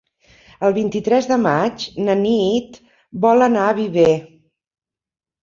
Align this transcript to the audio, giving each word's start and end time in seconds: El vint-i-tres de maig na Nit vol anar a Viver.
El 0.69 0.73
vint-i-tres 0.77 1.29
de 1.31 1.37
maig 1.41 1.85
na 2.07 2.15
Nit 2.23 2.81
vol 3.27 3.47
anar 3.49 3.69
a 3.69 3.77
Viver. 3.83 4.09